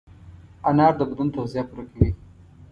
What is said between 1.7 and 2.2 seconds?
کوي.